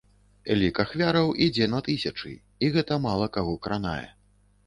Лік 0.59 0.79
ахвяраў 0.83 1.27
ідзе 1.47 1.67
на 1.75 1.81
тысячы, 1.89 2.33
і 2.67 2.71
гэта 2.77 2.99
мала 3.05 3.27
каго 3.35 3.53
кранае. 3.67 4.07